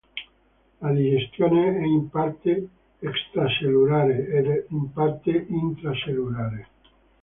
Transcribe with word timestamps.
La 0.79 0.89
digestione 0.93 1.77
è 1.77 1.83
in 1.85 2.09
parte 2.09 2.67
extracellulare 2.97 4.29
ed 4.29 4.65
in 4.69 4.91
parte 4.91 5.29
intracellulare. 5.29 6.67